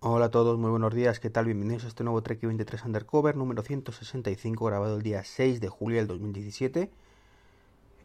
[0.00, 1.46] Hola a todos, muy buenos días, ¿qué tal?
[1.46, 5.98] Bienvenidos a este nuevo Trek 23 Undercover número 165 grabado el día 6 de julio
[5.98, 6.92] del 2017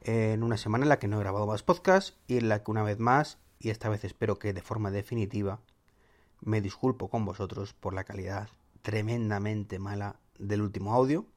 [0.02, 2.71] en una semana en la que no he grabado más podcasts y en la que
[2.71, 5.60] una vez más, y esta vez espero que de forma definitiva,
[6.42, 8.50] me disculpo con vosotros por la calidad
[8.82, 11.28] tremendamente mala del último audio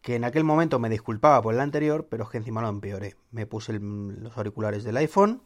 [0.00, 3.14] que en aquel momento me disculpaba por el anterior, pero es que encima lo empeoré.
[3.30, 5.42] Me puse los auriculares del iPhone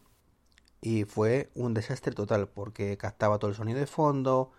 [0.81, 4.51] y fue un desastre total porque captaba todo el sonido de fondo,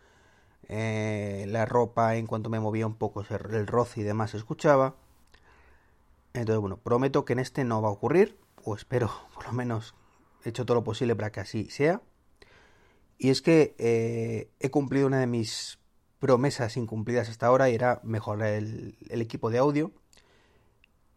[0.68, 4.96] eh, la ropa en cuanto me movía un poco el roce y demás se escuchaba.
[6.34, 9.94] Entonces, bueno, prometo que en este no va a ocurrir, o espero por lo menos
[10.44, 12.02] he hecho todo lo posible para que así sea.
[13.18, 15.78] Y es que eh, he cumplido una de mis
[16.20, 19.92] promesas incumplidas hasta ahora y era mejorar el, equipo de audio.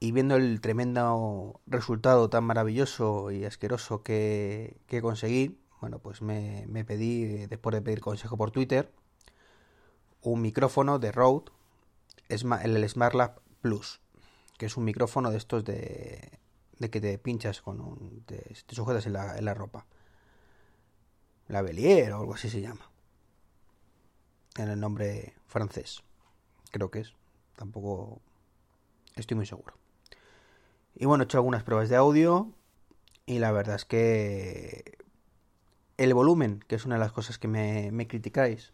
[0.03, 7.45] Y viendo el tremendo resultado tan maravilloso y asqueroso que, conseguí, bueno, pues me, pedí,
[7.45, 8.91] después de pedir consejo por Twitter,
[10.23, 11.51] un micrófono de Rode,
[12.29, 14.01] el SmartLab Plus,
[14.57, 16.39] que es un micrófono de estos de,
[16.79, 19.85] de que te pinchas con un, te, sujetas en la, en la ropa.
[21.47, 22.89] La Belier o algo así se llama
[24.57, 26.01] en el nombre francés.
[26.71, 27.13] Creo que es.
[27.55, 28.19] Tampoco
[29.15, 29.80] estoy muy seguro.
[30.95, 32.51] Y bueno, he hecho algunas pruebas de audio
[33.25, 34.97] y la verdad es que
[35.97, 38.73] el volumen, que es una de las cosas que me, me criticáis,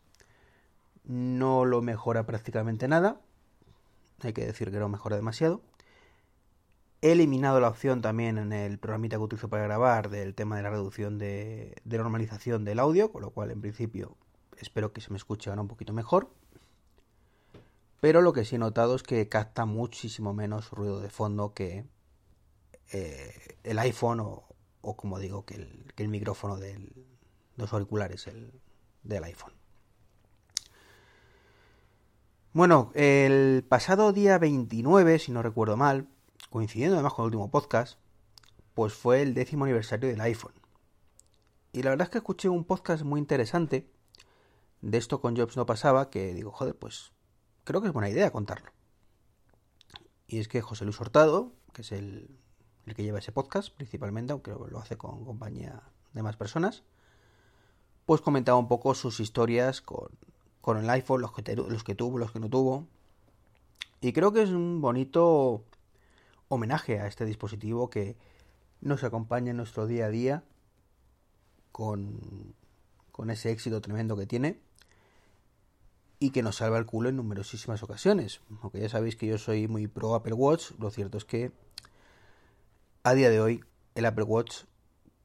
[1.04, 3.22] no lo mejora prácticamente nada.
[4.22, 5.62] Hay que decir que no mejora demasiado.
[7.02, 10.64] He eliminado la opción también en el programita que utilizo para grabar del tema de
[10.64, 14.18] la reducción de, de normalización del audio, con lo cual en principio
[14.58, 16.30] espero que se me escuche ahora un poquito mejor.
[18.00, 21.86] Pero lo que sí he notado es que capta muchísimo menos ruido de fondo que
[22.92, 24.48] eh, el iPhone o,
[24.96, 26.92] como digo, que el, micrófono de
[27.56, 28.30] los auriculares
[29.04, 29.54] del iPhone.
[32.54, 36.08] Bueno, el pasado día 29, si no recuerdo mal,
[36.50, 38.00] coincidiendo además con el último podcast,
[38.74, 40.54] pues fue el décimo aniversario del iPhone.
[41.72, 43.92] Y la verdad es que escuché un podcast muy interesante
[44.82, 47.12] de esto con Jobs no pasaba, que digo, joder, pues
[47.64, 48.72] creo que es buena idea contarlo.
[50.28, 52.40] Y es que José Luis Hurtado, que es el,
[52.88, 55.84] el que lleva ese podcast principalmente, aunque lo hace con compañía
[56.14, 56.84] de más personas,
[58.06, 60.08] pues comentaba un poco sus historias con,
[60.62, 62.88] con el iPhone, los que, los que tuvo, los que no tuvo.
[64.00, 65.66] Y creo que es un bonito
[66.48, 68.16] homenaje a este dispositivo que
[68.80, 70.44] nos acompaña en nuestro día a día
[71.72, 72.56] con,
[73.12, 74.62] con ese éxito tremendo que tiene
[76.20, 78.40] y que nos salva el culo en numerosísimas ocasiones.
[78.62, 81.52] Aunque ya sabéis que yo soy muy pro Apple Watch, lo cierto es que
[83.08, 83.64] a día de hoy
[83.96, 84.64] el Apple Watch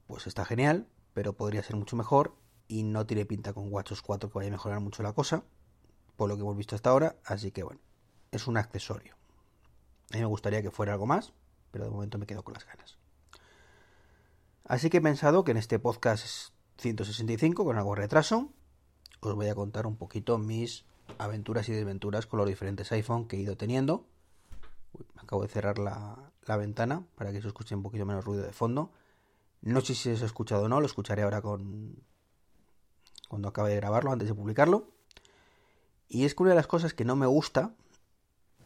[0.07, 2.37] pues está genial, pero podría ser mucho mejor
[2.69, 5.43] y no tiene pinta con WatchOS 4 que vaya a mejorar mucho la cosa,
[6.17, 7.81] por lo que hemos visto hasta ahora, así que bueno,
[8.31, 9.17] es un accesorio.
[10.13, 11.33] A mí me gustaría que fuera algo más,
[11.73, 12.99] pero de momento me quedo con las ganas.
[14.63, 18.53] Así que he pensado que en este podcast 165, con algo de retraso,
[19.19, 20.85] os voy a contar un poquito mis
[21.19, 24.07] aventuras y desventuras con los diferentes iPhone que he ido teniendo.
[25.17, 28.91] acabo de cerrar la, ventana para que se escuche un poquito menos ruido de fondo.
[29.61, 31.97] No sé si se ha escuchado o no, lo escucharé ahora con
[33.29, 34.91] cuando acabe de grabarlo, antes de publicarlo.
[36.09, 37.75] Y es que una de las cosas que no me gusta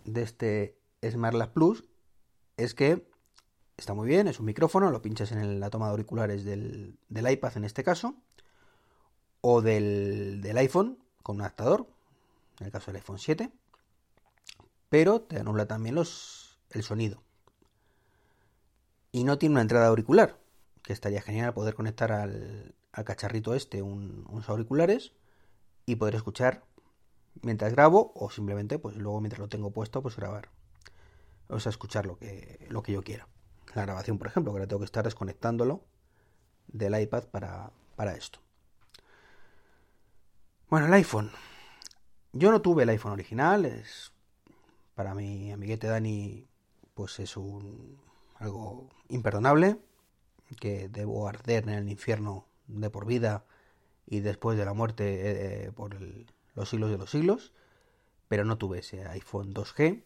[0.04, 1.84] de este SmartLab Plus
[2.56, 3.06] es que
[3.76, 7.31] está muy bien, es un micrófono, lo pinchas en la toma de auriculares del, del
[7.31, 8.16] iPad en este caso
[9.48, 11.86] o del, iPhone con un adaptador,
[12.59, 13.53] en el caso del iPhone 7,
[14.88, 17.22] pero te anula también los, el sonido.
[19.16, 20.38] Y no tiene una entrada auricular,
[20.82, 25.15] que estaría genial poder conectar al, cacharrito este unos auriculares
[25.87, 26.65] y poder escuchar
[27.41, 30.50] mientras grabo o simplemente pues luego mientras lo tengo puesto pues grabar.
[31.49, 33.27] O sea, escuchar lo que, lo que yo quiera.
[33.75, 35.83] La grabación, por ejemplo, que ahora tengo que estar desconectándolo
[36.66, 38.41] del iPad para, para esto.
[40.69, 41.30] Bueno, el iPhone.
[42.34, 44.12] Yo no tuve el iPhone original, es
[44.95, 46.47] para mi amiguete Dani
[46.92, 48.05] pues es un
[48.38, 49.78] algo imperdonable
[50.60, 53.44] que debo arder en el infierno de por vida
[54.06, 55.97] y después de la muerte eh, por
[56.54, 57.53] los siglos de los siglos,
[58.28, 60.03] pero no tuve ese iPhone 2G,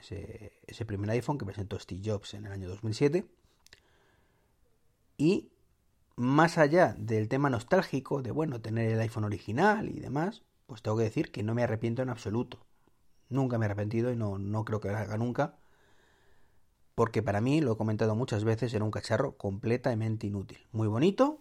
[0.00, 3.26] ese, ese primer iPhone que presentó Steve Jobs en el año 2007
[5.18, 5.50] y
[6.16, 10.96] más allá del tema nostálgico de, bueno, tener el iPhone original y demás, pues tengo
[10.96, 12.64] que decir que no me arrepiento en absoluto.
[13.28, 15.56] Nunca me he arrepentido y no, no creo que lo haga nunca.
[16.98, 20.66] Porque para mí, lo he comentado muchas veces, era un cacharro completamente inútil.
[20.72, 21.38] Muy bonito,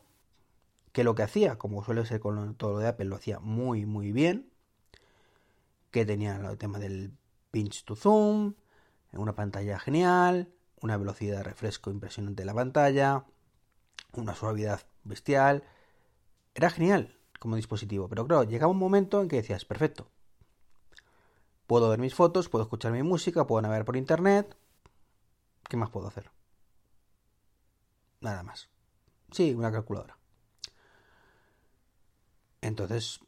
[0.91, 3.87] que lo que hacía, como suele ser con todo lo de Apple, lo hacía muy,
[3.87, 4.51] muy bien.
[5.89, 7.11] Que tenía el tema del
[7.49, 8.53] pinch to zoom,
[9.13, 13.25] una pantalla genial, una velocidad de refresco impresionante de la pantalla,
[14.13, 15.63] una suavidad bestial.
[16.53, 20.11] Era genial como dispositivo, pero claro, llegaba un momento en que decías, perfecto.
[21.65, 24.55] Puedo ver mis fotos, puedo escuchar mi música, puedo navegar por internet.
[25.69, 26.31] ¿Qué más puedo hacer?
[28.21, 28.69] Nada más.
[29.31, 30.17] Sí, una calculadora.
[32.61, 33.19] Entonces,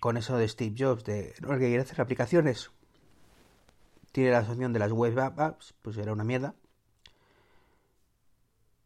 [0.00, 2.70] con eso de Steve Jobs, de no, que quiere hacer aplicaciones,
[4.12, 6.54] tiene la asociación de las web apps, pues era una mierda.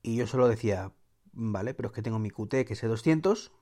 [0.03, 0.93] Y yo solo decía,
[1.33, 3.53] vale, pero es que tengo mi Qt que es 200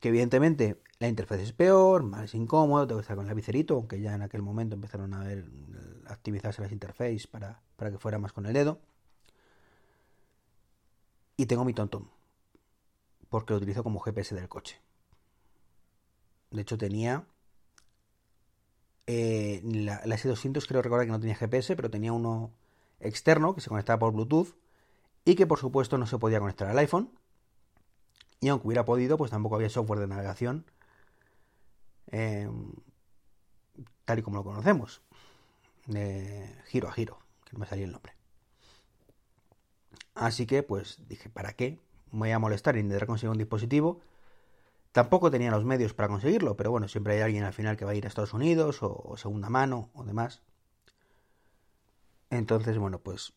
[0.00, 4.00] que evidentemente la interfaz es peor, más incómodo, tengo que estar con el lapicerito, aunque
[4.00, 5.44] ya en aquel momento empezaron a ver
[6.06, 8.80] activizarse las interfaces para, para que fuera más con el dedo.
[11.36, 12.10] Y tengo mi tontón,
[13.28, 14.80] porque lo utilizo como GPS del coche.
[16.50, 17.24] De hecho tenía
[19.06, 22.52] eh, la, S200 creo recordar que no tenía GPS, pero tenía uno
[23.00, 24.54] externo que se conectaba por Bluetooth
[25.24, 27.10] y que por supuesto no se podía conectar al iPhone.
[28.40, 30.64] Y aunque hubiera podido, pues tampoco había software de navegación
[32.10, 32.48] eh,
[34.04, 35.02] tal y como lo conocemos,
[35.86, 38.14] de giro a giro, que no me salía el nombre.
[40.14, 41.78] Así que, pues dije, ¿para qué?
[42.10, 44.00] Me voy a molestar y intentar conseguir un dispositivo.
[44.92, 47.92] Tampoco tenía los medios para conseguirlo, pero bueno, siempre hay alguien al final que va
[47.92, 50.42] a ir a Estados Unidos o, o segunda mano o demás.
[52.28, 53.32] Entonces, bueno, pues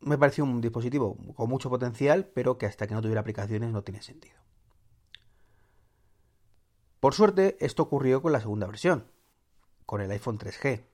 [0.00, 3.82] me pareció un dispositivo con mucho potencial, pero que hasta que no tuviera aplicaciones no
[3.82, 4.36] tiene sentido.
[7.00, 9.10] Por suerte, esto ocurrió con la segunda versión,
[9.86, 10.84] con el iPhone 3G.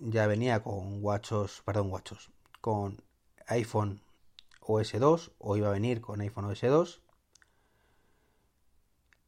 [0.00, 2.30] Ya venía con WatchOS, perdón, WatchOS,
[2.62, 3.02] con
[3.46, 4.00] iPhone
[4.60, 7.02] OS 2, o iba a venir con iPhone OS 2,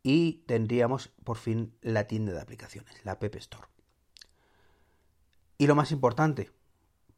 [0.03, 3.69] y tendríamos por fin la tienda de aplicaciones, la App Store.
[5.59, 6.51] Y lo más importante,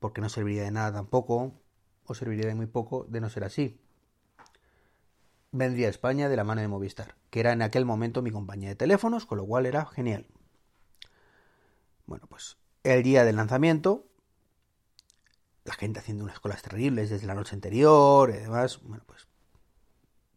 [0.01, 1.53] porque no serviría de nada tampoco
[2.07, 3.81] o serviría de muy poco de no ser así.
[5.53, 8.71] Vendría a España de la mano de Movistar, que era en aquel momento mi compañía
[8.71, 10.27] de teléfonos, con lo cual era genial.
[12.07, 14.07] Bueno, pues el día del lanzamiento,
[15.65, 19.27] la gente haciendo unas colas terribles desde la noche anterior y demás, bueno, pues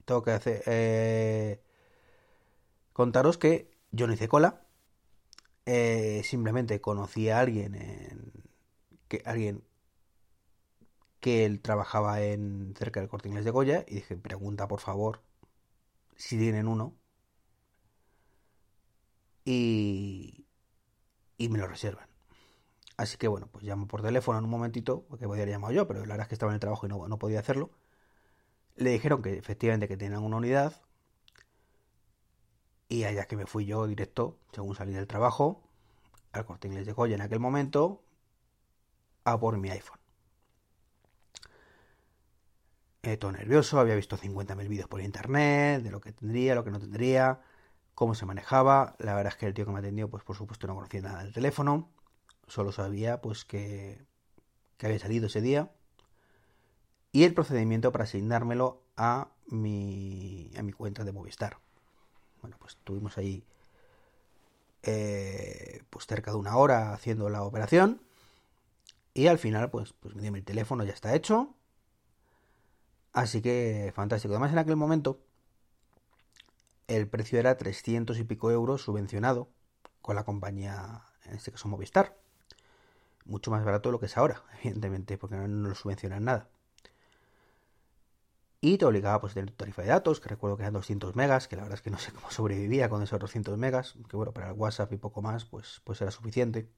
[0.05, 0.63] tengo que hacer...
[0.65, 1.61] Eh,
[2.93, 4.65] contaros que yo no hice cola,
[5.65, 8.31] eh, simplemente conocí a alguien en,
[9.07, 9.63] que alguien
[11.19, 15.21] que él trabajaba en cerca del Corte Inglés de Goya y dije, pregunta por favor
[16.15, 16.95] si tienen uno
[19.45, 20.45] y,
[21.37, 22.16] y me lo reservan.
[22.97, 25.87] Así que bueno, pues llamo por teléfono en un momentito, porque podía haber llamado yo,
[25.87, 27.69] pero la verdad es que estaba en el trabajo y no, no podía hacerlo.
[28.75, 30.81] Le dijeron que efectivamente que tenían una unidad
[32.89, 35.61] y allá que me fui yo directo, según salí del trabajo,
[36.31, 38.03] al corte inglés de Goya en aquel momento,
[39.25, 39.99] a por mi iPhone.
[43.03, 46.71] Eh, todo nervioso, había visto 50.000 vídeos por internet, de lo que tendría, lo que
[46.71, 47.41] no tendría,
[47.95, 48.95] cómo se manejaba.
[48.99, 51.23] La verdad es que el tío que me atendió, pues por supuesto no conocía nada
[51.23, 51.89] del teléfono,
[52.47, 54.05] solo sabía pues que,
[54.77, 55.71] que había salido ese día
[57.11, 61.57] y el procedimiento para asignármelo a mi, a mi cuenta de Movistar.
[62.41, 63.43] Bueno, pues estuvimos ahí
[64.83, 68.01] eh, pues cerca de una hora haciendo la operación
[69.13, 71.57] y al final pues, pues me dio mi teléfono, ya está hecho
[73.17, 74.35] Así que fantástico.
[74.35, 75.19] Además, en aquel momento
[76.87, 79.49] el precio era 300 y pico euros subvencionado
[80.03, 82.15] con la compañía, en este caso Movistar.
[83.27, 86.49] Mucho más barato de lo que es ahora, evidentemente, porque no, lo subvencionan nada.
[88.59, 91.47] Y te obligaba pues, a tener tarifa de datos, que recuerdo que eran 200 megas,
[91.47, 94.33] que la verdad es que no sé cómo sobrevivía con esos 200 megas, que bueno,
[94.33, 96.69] para el WhatsApp y poco más, pues, pues era suficiente.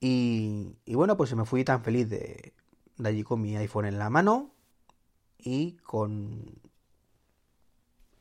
[0.00, 2.54] Y, y bueno, pues me fui tan feliz de,
[2.98, 4.52] de allí con mi iPhone en la mano
[5.38, 6.60] y con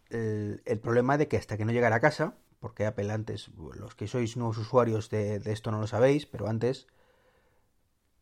[0.10, 4.08] el, problema de que hasta que no llegara a casa, porque Apple antes, los que
[4.08, 6.88] sois nuevos usuarios de, esto no lo sabéis, pero antes,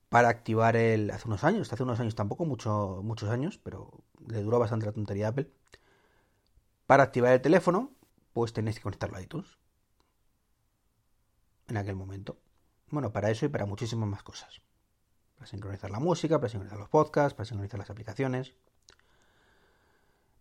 [0.10, 4.42] para activar el, hace unos años, hace unos años tampoco, mucho, muchos años, pero le
[4.42, 5.50] duró bastante la tontería a Apple,
[6.88, 7.92] para activar el teléfono,
[8.34, 9.58] pues tenéis que conectarlo a iTunes.
[11.68, 12.38] En aquel momento.
[12.92, 14.62] Bueno, para eso y para muchísimas más cosas
[15.36, 18.54] para sincronizar la música, para sincronizar los podcasts, para sincronizar las aplicaciones,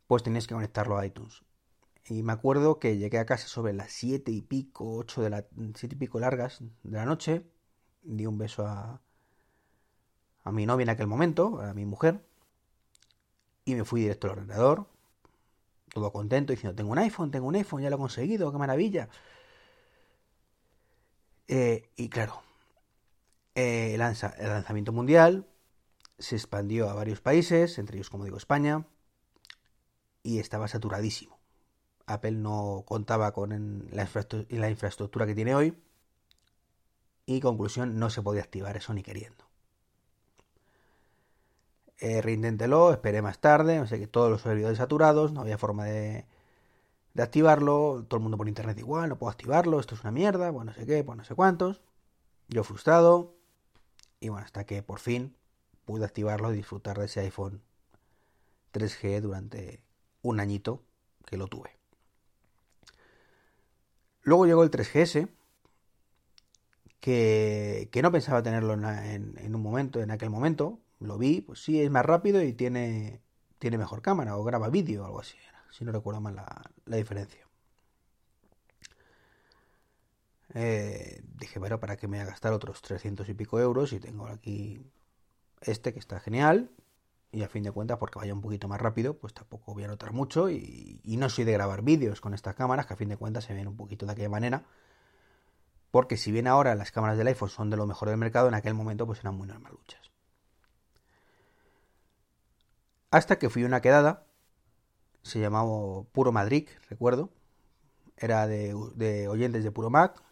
[0.07, 1.43] pues tenéis que conectarlo a iTunes.
[2.09, 5.47] Y me acuerdo que llegué a casa sobre las siete y pico, ocho de la
[5.75, 7.47] siete y pico largas de la noche,
[8.03, 9.01] di un beso a,
[10.45, 12.25] a mi novia en aquel momento, a mi mujer,
[13.65, 14.87] y me fui directo al ordenador,
[15.93, 19.09] todo contento, diciendo, tengo un iPhone, tengo un iPhone, ya lo he conseguido, qué maravilla.
[21.49, 22.43] Eh, y claro,
[23.55, 25.47] eh, el, lanzamiento mundial
[26.19, 28.87] se expandió a varios países, entre ellos, como digo, España,
[30.23, 31.39] y estaba saturadísimo.
[32.07, 35.77] Apple no contaba con la, infraestructura que tiene hoy
[37.27, 39.45] y conclusión, no se podía activar eso ni queriendo.
[41.99, 45.85] Eh, reinténtelo, esperé más tarde, no sé que todos los servidores saturados, no había forma
[45.87, 46.27] de,
[47.15, 50.51] de activarlo, todo el mundo por internet igual, no puedo activarlo, esto es una mierda,
[50.51, 51.81] bueno, no sé qué, pues no sé cuántos.
[52.49, 53.37] Yo frustrado,
[54.21, 55.37] y bueno, hasta que por fin
[55.85, 57.63] pude activarlo y disfrutar de ese iPhone
[58.73, 59.83] 3G durante
[60.23, 60.83] un añito
[61.25, 61.79] que lo tuve.
[64.25, 65.29] Luego llegó el 3GS,
[67.01, 70.81] que, que no pensaba tenerlo en, en, un momento, en aquel momento.
[71.01, 73.21] Lo vi, pues sí, es más rápido y tiene,
[73.59, 75.37] tiene mejor cámara o graba vídeo o algo así
[75.77, 77.49] si no recuerdo mal la, diferencia.
[80.55, 83.93] Eh, dije, bueno, ¿para qué me voy a gastar otros 300 y pico euros?
[83.93, 84.81] Y tengo aquí
[85.61, 86.71] este que está genial.
[87.35, 89.89] Y a fin de cuentas, porque vaya un poquito más rápido, pues tampoco voy a
[89.89, 90.49] notar mucho.
[90.49, 93.55] Y, no soy de grabar vídeos con estas cámaras, que a fin de cuentas se
[93.55, 94.65] ven un poquito de aquella manera.
[95.91, 98.55] Porque si bien ahora las cámaras del iPhone son de lo mejor del mercado, en
[98.55, 100.13] aquel momento pues eran muy normaluchas.
[103.11, 104.27] Hasta que fui a una quedada
[105.25, 107.31] se llamaba Puro Madrid, recuerdo.
[108.17, 108.75] Era de,
[109.29, 110.23] oyentes de Puro Mac.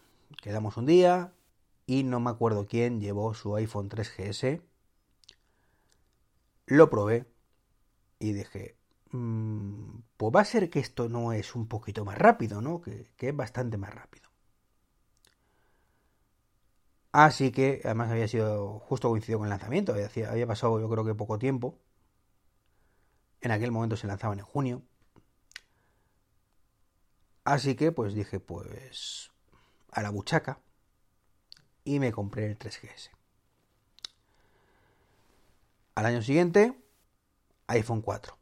[0.42, 1.32] Quedamos un día
[1.86, 4.62] y no me acuerdo quién llevó su iPhone 3GS.
[6.72, 7.26] Lo probé
[8.18, 8.78] y dije,
[9.10, 12.80] mm, pues va a ser que esto no es un poquito más rápido, ¿no?
[12.80, 14.30] Que, es bastante más rápido.
[17.12, 21.04] Así que, además había sido justo coincidido con el lanzamiento, había, había pasado yo creo
[21.04, 21.78] que poco tiempo.
[23.42, 24.82] En aquel momento se lanzaban en junio.
[27.44, 29.30] Así que pues dije pues
[29.90, 30.62] a la buchaca
[31.84, 33.21] y me compré el 3GS.
[35.94, 36.74] Al año siguiente,
[37.66, 38.36] iPhone 4.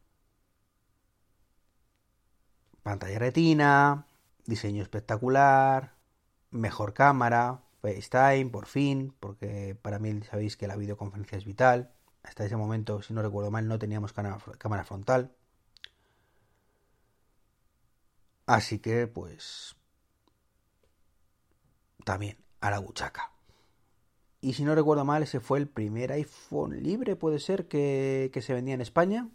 [2.82, 4.06] Pantalla retina,
[4.46, 5.94] diseño espectacular,
[6.50, 11.92] mejor cámara, FaceTime por fin, porque para mí sabéis que la videoconferencia es vital
[12.22, 15.34] hasta ese momento, si no recuerdo mal, no teníamos cámara frontal.
[18.46, 19.76] Así que, pues,
[22.04, 23.32] también a la buchaca.
[24.40, 28.54] Y si no recuerdo mal, ese fue el primer iPhone libre, puede ser, que, se
[28.54, 29.28] vendía en España.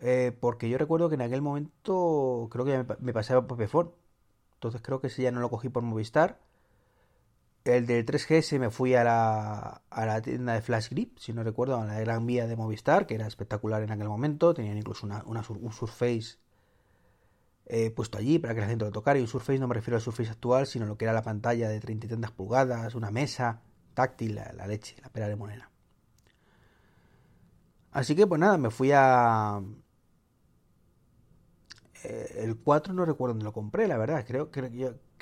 [0.00, 3.92] Eh, porque yo recuerdo que en aquel momento creo que me, me pasaba por Pepefon.
[4.54, 6.38] Entonces creo que ese ya no lo cogí por Movistar
[7.64, 11.44] el del 3GS me fui a la, a la tienda de Flash Grip, si no
[11.44, 14.52] recuerdo, a la Gran Vía de Movistar, que era espectacular en aquel momento.
[14.52, 16.38] Tenían incluso una, un Surface
[17.94, 19.18] puesto allí para que la gente lo tocara.
[19.18, 21.68] Y un Surface no me refiero al Surface actual, sino lo que era la pantalla
[21.68, 23.62] de 30 y tantas pulgadas, una mesa
[23.94, 25.70] táctil, la, leche, la pera de moneda.
[27.92, 29.60] Así que pues nada, me fui a...
[32.04, 34.24] Eh, el 4 no recuerdo dónde lo compré, la verdad.
[34.26, 34.50] Creo,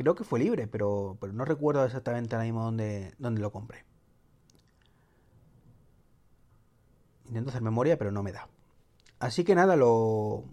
[0.00, 3.85] Creo que fue libre, pero, pero no recuerdo exactamente ahora mismo dónde, dónde lo compré.
[7.26, 8.49] Intento hacer memoria, pero no me da.
[9.18, 10.44] Así que nada, lo.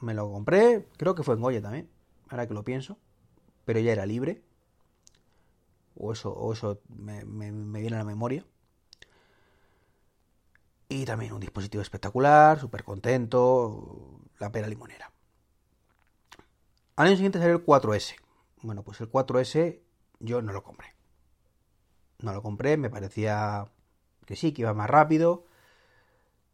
[0.00, 0.86] Me lo compré.
[0.96, 1.90] Creo que fue en Goya también.
[2.28, 2.98] Ahora que lo pienso.
[3.64, 4.42] Pero ya era libre.
[5.94, 8.44] O eso, o eso me, me viene a la memoria.
[10.88, 14.20] Y también un dispositivo espectacular, súper contento.
[14.38, 15.12] La pera limonera.
[16.96, 18.16] Al año siguiente salió el 4S.
[18.62, 19.80] Bueno, pues el 4S
[20.18, 20.94] yo no lo compré.
[22.18, 23.70] No lo compré, me parecía
[24.26, 25.44] que sí, que iba más rápido,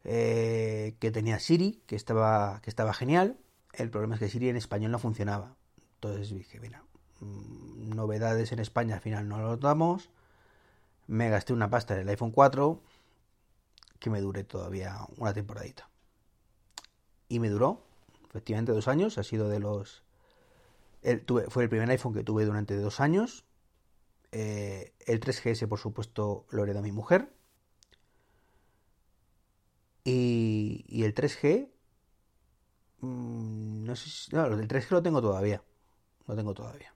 [0.08, 3.38] eh, que tenía Siri, que estaba, que estaba genial.
[3.72, 5.56] El problema es que Siri en español no funcionaba.
[5.94, 6.84] Entonces dije, mira,
[7.20, 10.10] mm, novedades en España al final no lo damos.
[11.08, 12.80] Me gasté una pasta en el iPhone 4
[13.98, 15.90] que me dure todavía una temporadita.
[17.28, 17.82] Y me duró,
[18.28, 19.18] efectivamente, dos años.
[19.18, 20.04] Ha sido de los
[21.48, 23.44] fue el primer iPhone que tuve durante dos años.
[24.30, 27.32] Eh, el 3GS, por supuesto, lo heredó mi mujer.
[30.08, 31.68] Y, el 3G.
[33.00, 34.34] Mm, no sé si.
[34.34, 35.62] No, el 3G lo tengo todavía.
[36.26, 36.94] Lo tengo todavía.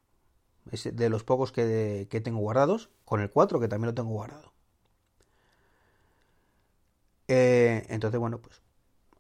[0.71, 2.91] Es de los pocos que, que tengo guardados.
[3.05, 4.53] Con el 4, que también lo tengo guardado.
[7.29, 8.63] Eh, entonces, bueno, pues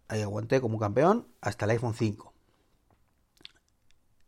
[0.09, 2.33] ahí aguanté como campeón hasta el iPhone 5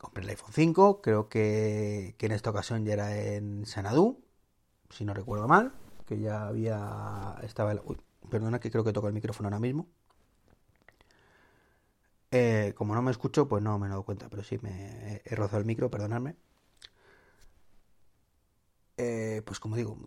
[0.02, 4.20] compré el iPhone 5, creo que, en esta ocasión ya era en Sanadú,
[4.90, 5.72] si no recuerdo mal,
[6.06, 7.80] que ya había estaba el,
[8.32, 9.86] Perdona que creo que toco el micrófono ahora mismo.
[12.30, 15.34] Eh, como no me escucho, pues no me he dado cuenta, pero sí me he
[15.36, 16.34] rozado el micro, perdonadme.
[18.96, 19.98] Eh, pues como digo,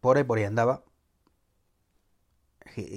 [0.00, 0.82] por ahí por ahí andaba.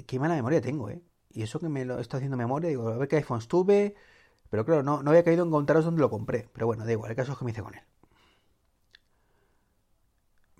[0.06, 1.00] Qué, mala memoria tengo, ¿eh?
[1.30, 3.94] Y eso que me lo estoy haciendo memoria, digo, a ver qué iPhones tuve.
[4.50, 6.48] Pero claro, no, no había caído en contaros dónde lo compré.
[6.54, 7.82] Pero bueno, da igual, el caso es que me hice con él.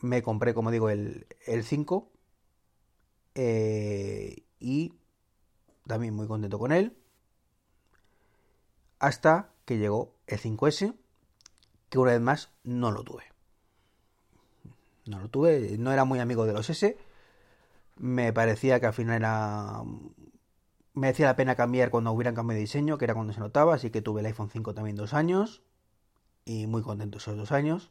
[0.00, 2.10] Me compré, como digo, el, el 5.
[3.34, 4.94] Eh, y
[5.86, 6.96] también muy contento con él.
[8.98, 10.94] Hasta que llegó el 5S,
[11.88, 13.24] que una vez más no lo tuve.
[15.06, 16.96] No lo tuve, no era muy amigo de los S.
[17.96, 19.82] Me parecía que al final era.
[20.94, 23.74] Me decía la pena cambiar cuando hubieran cambio de diseño, que era cuando se notaba,
[23.74, 25.62] así que tuve el iPhone 5 también dos años.
[26.44, 27.90] Y muy contento esos dos años.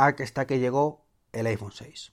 [0.00, 2.12] Hasta que llegó el iPhone 6.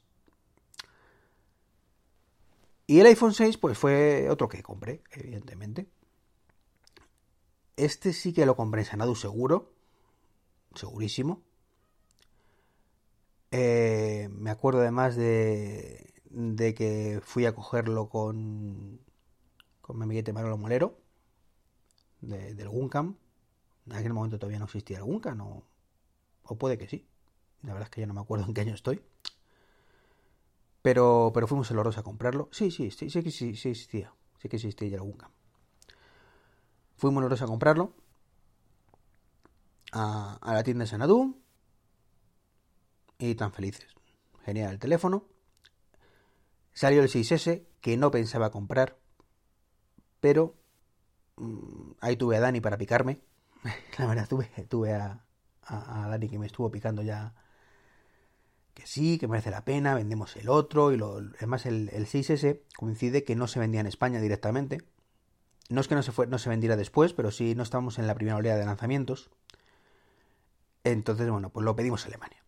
[2.86, 5.88] Y el iPhone 6, pues fue otro que compré, evidentemente.
[7.78, 9.74] Este sí que lo compré en Sanadu seguro.
[10.76, 11.44] Segurísimo.
[13.52, 19.00] Eh, me acuerdo además de, de que fui a cogerlo con,
[19.80, 21.00] con mi amiguete Manolo Molero,
[22.20, 23.16] del Guncam.
[23.86, 25.40] En aquel momento todavía no existía el Guncam,
[26.44, 27.08] o puede que sí.
[27.68, 29.02] La verdad es que ya no me acuerdo en qué año estoy.
[30.82, 32.48] Pero, pero fuimos el a comprarlo.
[32.54, 34.14] Sí, sí, sí, sí, sí, sí, existía.
[34.42, 35.18] Sí que existía ya algún
[36.96, 37.94] Fuimos los a comprarlo.
[39.92, 41.42] A, la tienda de Sanadú.
[43.20, 43.94] Y tan felices.
[44.46, 45.26] Genial el teléfono.
[46.72, 48.98] Salió el 6S que no pensaba comprar.
[50.22, 50.56] Pero
[51.36, 53.20] mm, ahí tuve a Dani para picarme.
[53.98, 55.26] La verdad, tuve, tuve a,
[55.64, 57.34] a Dani que me estuvo picando ya
[58.78, 62.62] que sí, que merece la pena, vendemos el otro, y lo, además el, el 6S
[62.78, 64.84] coincide que no se vendía en España directamente.
[65.70, 68.06] No es que no se, fue, no se vendiera después, pero sí no estábamos en
[68.06, 69.32] la primera oleada de lanzamientos.
[70.84, 72.44] Entonces, bueno, pues lo pedimos a Alemania.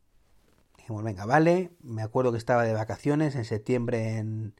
[0.77, 1.71] Dijimos, venga, vale.
[1.81, 4.53] Me acuerdo que estaba de vacaciones en septiembre en...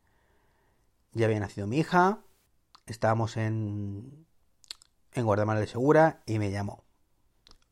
[1.13, 2.23] Ya había nacido mi hija.
[2.87, 4.25] Estábamos en...
[5.13, 6.83] En Guardamar de Segura y me llamó.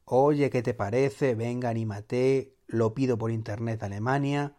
[0.09, 1.35] Oye, ¿qué te parece?
[1.35, 4.55] Venga, anímate lo pido por internet a Alemania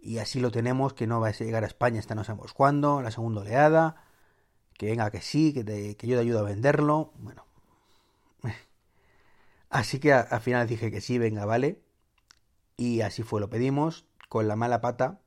[0.00, 3.02] y así lo tenemos, que no va a llegar a España hasta no sabemos cuándo,
[3.02, 4.02] la segunda oleada,
[4.78, 5.64] que venga que sí, que,
[5.96, 7.44] que yo te ayudo a venderlo, bueno.
[9.70, 11.82] Así que al final dije que sí, venga, vale.
[12.78, 15.20] Y así fue, lo pedimos con la mala pata,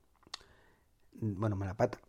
[1.14, 2.00] bueno, mala pata,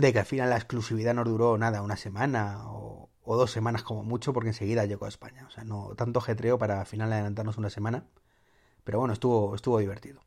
[0.00, 4.02] de que al final la exclusividad no duró nada, una semana o, dos semanas como
[4.02, 5.46] mucho, porque enseguida llegó a España.
[5.46, 8.06] O sea, no tanto getreo para al final adelantarnos una semana.
[8.84, 10.22] Pero bueno, estuvo, estuvo divertido.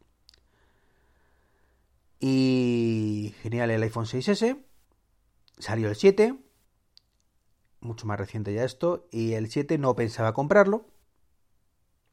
[2.19, 4.63] Y genial el iPhone 6S.
[5.57, 6.37] Salió el 7.
[7.79, 9.07] Mucho más reciente ya esto.
[9.11, 10.85] Y el 7 no pensaba comprarlo.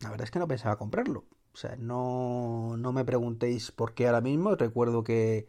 [0.01, 1.27] La verdad es que no pensaba comprarlo.
[1.53, 4.55] O sea, no, no me preguntéis por qué ahora mismo.
[4.55, 5.49] Recuerdo que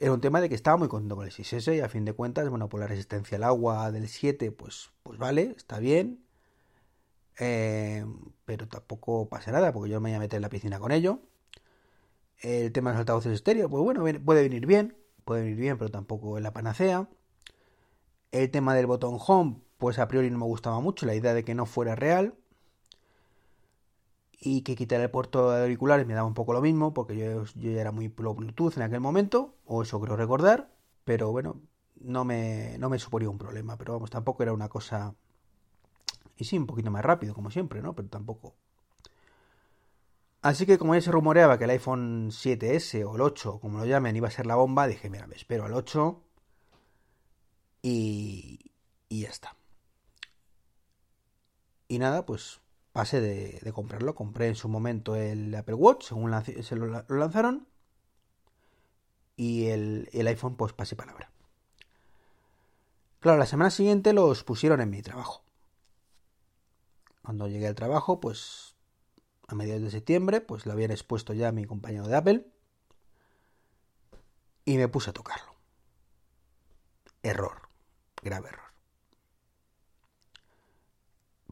[0.00, 2.12] era un tema de que estaba muy contento con el 6S y a fin de
[2.12, 6.24] cuentas, bueno, por la resistencia al agua del 7, pues, pues vale, está bien.
[7.40, 8.04] Eh,
[8.44, 11.20] pero tampoco pasa nada porque yo me voy a meter en la piscina con ello.
[12.40, 15.90] El tema de los altavoces estéreo, pues bueno, puede venir bien, puede venir bien, pero
[15.90, 17.08] tampoco es la panacea.
[18.30, 21.44] El tema del botón home, pues a priori no me gustaba mucho, la idea de
[21.44, 22.37] que no fuera real
[24.40, 27.44] y que quitar el puerto de auriculares me daba un poco lo mismo, porque yo,
[27.56, 30.70] ya era muy pro Bluetooth en aquel momento, o eso creo recordar,
[31.04, 31.60] pero bueno,
[32.00, 35.14] no me, no me suponía un problema, pero vamos, tampoco era una cosa...
[36.36, 37.94] Y sí, un poquito más rápido, como siempre, ¿no?
[37.94, 38.54] Pero tampoco...
[40.40, 43.86] Así que como ya se rumoreaba que el iPhone 7S o el 8, como lo
[43.86, 46.22] llamen, iba a ser la bomba, dije, mira, me espero al 8
[47.82, 48.72] y,
[49.08, 49.56] y ya está.
[51.88, 52.60] Y nada, pues
[52.92, 54.14] pasé de, comprarlo.
[54.14, 57.66] Compré en su momento el Apple Watch, según se lo, lanzaron.
[59.36, 61.30] Y el, el iPhone, pues pasé palabra.
[63.20, 65.44] Claro, la semana siguiente los pusieron en mi trabajo.
[67.22, 68.74] Cuando llegué al trabajo, pues
[69.48, 72.46] a mediados de septiembre, pues lo habían expuesto ya a mi compañero de Apple.
[74.64, 75.54] Y me puse a tocarlo.
[77.22, 77.68] Error.
[78.22, 78.67] Grave error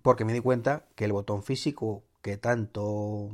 [0.06, 3.28] porque me di cuenta que el botón físico que tanto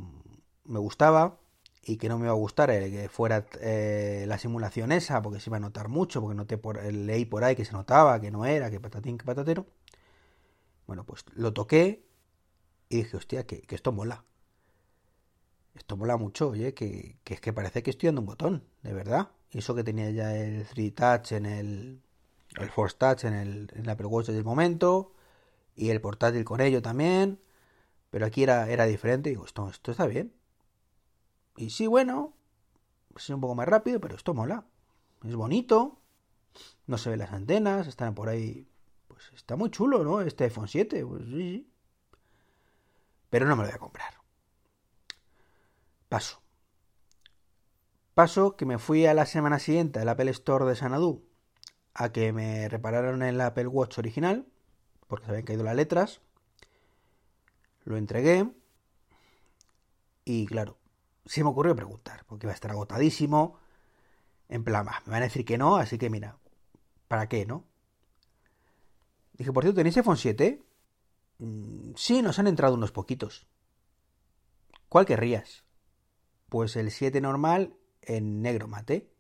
[0.65, 1.39] me gustaba
[1.85, 5.39] y que no me iba a gustar el que fuera eh, la simulación esa, porque
[5.39, 8.31] se iba a notar mucho, porque noté por, leí por ahí que se notaba, que
[8.31, 9.67] no era, que patatín, que patatero.
[10.87, 12.07] Bueno, pues lo toqué
[12.89, 14.25] y dije, hostia, que, esto mola.
[15.75, 19.29] Esto mola mucho, oye, que, es que parece que estoy dando un botón, de verdad.
[19.51, 22.01] Eso que tenía ya el 3 Touch en el.
[22.59, 25.13] El Force Touch en el, en Apple Watch desde el momento.
[25.75, 27.41] Y el portátil con ello también.
[28.11, 29.31] Pero aquí era, era diferente.
[29.31, 30.35] Digo, esto, esto está bien.
[31.57, 32.35] Y sí, bueno.
[33.17, 34.67] Es un poco más rápido, pero esto mola.
[35.25, 36.01] Es bonito.
[36.87, 37.87] No se ven las antenas.
[37.87, 38.69] Están por ahí.
[39.09, 40.21] Pues está muy chulo, ¿no?
[40.21, 41.05] Este iPhone 7.
[41.07, 41.73] Pues sí, sí.
[43.31, 44.15] Pero no me lo voy a comprar.
[46.09, 46.43] Paso.
[48.15, 51.25] Paso que me fui a la semana siguiente al Apple Store de Sanadú
[51.95, 54.47] a que me repararon el Apple Watch original,
[55.13, 56.23] porque se habían caído las letras.
[57.85, 58.51] Lo entregué.
[60.25, 60.79] Y claro,
[61.27, 63.59] se me ocurrió preguntar, porque iba a estar agotadísimo.
[64.49, 66.39] En plan, me van a decir que no, así que mira,
[67.09, 67.67] ¿para qué, no?
[69.35, 70.63] Dije, por cierto, ¿tenéis iPhone 7?
[71.41, 73.47] Mm, sí, nos han entrado unos poquitos.
[74.89, 75.63] ¿Cuál querrías?
[76.49, 79.13] Pues el 7 normal en negro mate.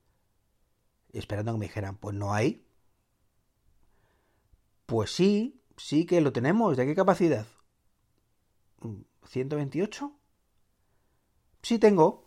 [1.12, 2.64] Esperando que me dijeran, pues no hay.
[4.87, 6.76] Pues sí, sí que lo tenemos.
[6.76, 7.46] ¿De qué capacidad?
[8.80, 10.02] ¿128?
[10.02, 10.14] Mm,
[11.62, 12.26] sí tengo.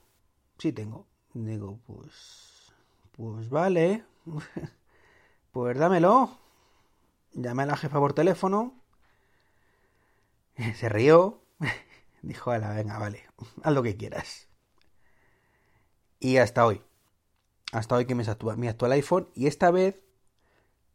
[0.57, 1.07] Sí tengo.
[1.33, 2.73] Digo, pues...
[3.11, 4.05] Pues vale.
[5.51, 6.37] pues dámelo.
[7.33, 8.81] Llamé a la jefa por teléfono.
[10.75, 11.41] Se rió.
[12.21, 13.25] Dijo, a la venga, vale.
[13.63, 14.47] Haz lo que quieras.
[16.19, 16.81] Y hasta hoy.
[17.71, 19.29] Hasta hoy que me actual, mi actual iPhone.
[19.33, 20.01] Y esta vez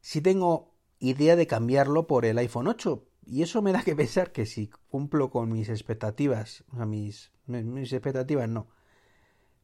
[0.01, 0.70] sí tengo
[1.01, 3.05] idea de cambiarlo por el iPhone 8.
[3.27, 7.33] Y eso me da que pensar que si cumplo con mis expectativas, o sea, mis,
[7.47, 8.69] mis expectativas no.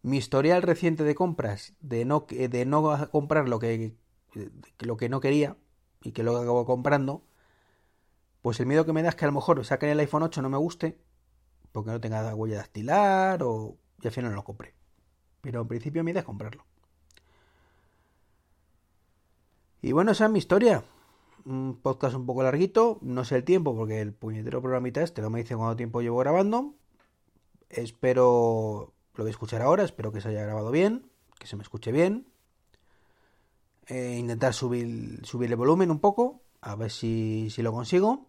[0.02, 3.96] Mi historial reciente de compras, de no, de no comprar lo que,
[4.80, 5.56] lo que no quería
[6.02, 7.24] y que luego acabo comprando,
[8.42, 10.42] pues el miedo que me da es que a lo mejor saquen el iPhone 8
[10.42, 11.00] no me guste,
[11.72, 14.74] porque no tenga huella dactilar o y al final no lo compré.
[15.40, 16.64] Pero en principio mi idea es comprarlo.
[19.82, 20.84] Y bueno, esa es mi historia.
[21.46, 22.98] Un podcast un poco larguito.
[23.02, 26.18] No sé el tiempo porque el puñetero programita este no me dice cuánto tiempo llevo
[26.18, 26.74] grabando.
[27.70, 28.92] Espero...
[29.14, 29.84] Lo voy a escuchar ahora.
[29.84, 31.08] Espero que se haya grabado bien.
[31.38, 32.26] Que se me escuche bien.
[33.86, 36.42] Eh, intentar subir, subir el volumen un poco.
[36.60, 38.26] A ver si, si lo consigo.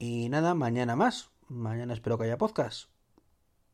[0.00, 1.30] Y nada, mañana más.
[1.46, 2.90] Mañana espero que haya podcast.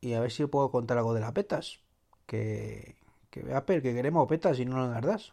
[0.03, 1.81] Y a ver si puedo contar algo de las petas
[2.27, 2.97] que,
[3.31, 5.33] que Apple, que queremos petas y no lo das.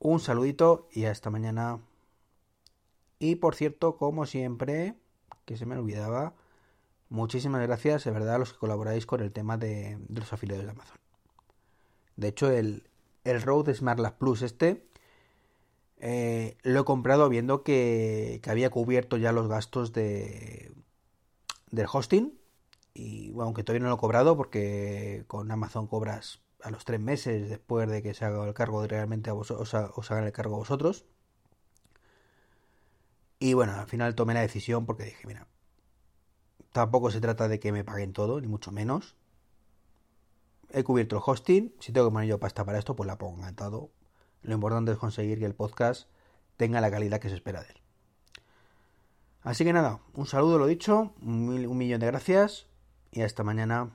[0.00, 1.78] Un saludito y hasta mañana.
[3.18, 4.94] Y por cierto, como siempre,
[5.44, 6.32] que se me olvidaba,
[7.10, 10.70] muchísimas gracias de verdad a los que colaboráis con el tema de, los afiliados de
[10.70, 10.96] Amazon.
[12.16, 12.88] De hecho, el,
[13.24, 14.86] el Rode Smart Plus este
[15.98, 20.72] eh, lo he comprado viendo que, que, había cubierto ya los gastos de,
[21.70, 22.38] del hosting
[22.94, 27.48] y aunque todavía no lo he cobrado porque con Amazon cobras a los tres meses
[27.48, 31.04] después de que se haga el cargo realmente a vos, os, hagan el cargo vosotros.
[33.38, 35.46] Y bueno, al final tomé la decisión porque dije, mira,
[36.72, 39.16] tampoco se trata de que me paguen todo, ni mucho menos.
[40.72, 43.38] He cubierto el hosting, si tengo que poner yo pasta para esto, pues la pongo
[43.38, 43.90] encantado.
[44.42, 46.08] Lo importante es conseguir que el podcast
[46.56, 47.80] tenga la calidad que se espera de él.
[49.42, 52.66] Así que nada, un saludo, lo dicho, un millón de gracias
[53.10, 53.90] y hasta mañana.